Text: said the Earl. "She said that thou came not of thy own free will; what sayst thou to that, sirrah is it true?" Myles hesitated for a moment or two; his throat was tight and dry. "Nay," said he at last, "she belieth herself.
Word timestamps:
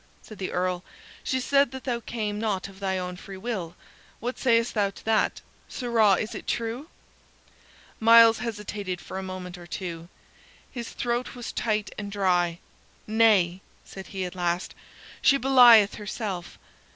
said 0.23 0.39
the 0.39 0.51
Earl. 0.51 0.83
"She 1.23 1.39
said 1.39 1.69
that 1.69 1.83
thou 1.83 1.99
came 1.99 2.39
not 2.39 2.67
of 2.67 2.79
thy 2.79 2.97
own 2.97 3.17
free 3.17 3.37
will; 3.37 3.75
what 4.19 4.39
sayst 4.39 4.73
thou 4.73 4.89
to 4.89 5.05
that, 5.05 5.41
sirrah 5.69 6.13
is 6.13 6.33
it 6.33 6.47
true?" 6.47 6.89
Myles 7.99 8.39
hesitated 8.39 8.99
for 8.99 9.19
a 9.19 9.21
moment 9.21 9.59
or 9.59 9.67
two; 9.67 10.09
his 10.71 10.89
throat 10.89 11.35
was 11.35 11.51
tight 11.51 11.93
and 11.99 12.11
dry. 12.11 12.57
"Nay," 13.05 13.61
said 13.85 14.07
he 14.07 14.25
at 14.25 14.33
last, 14.33 14.73
"she 15.21 15.37
belieth 15.37 15.93
herself. 15.97 16.57